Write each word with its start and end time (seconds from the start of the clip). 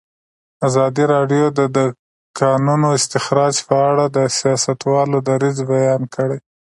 ازادي 0.67 1.03
راډیو 1.13 1.45
د 1.57 1.59
د 1.77 1.79
کانونو 2.39 2.87
استخراج 2.99 3.55
په 3.67 3.75
اړه 3.89 4.05
د 4.15 4.17
سیاستوالو 4.39 5.17
دریځ 5.29 5.57
بیان 5.71 6.01
کړی. 6.15 6.39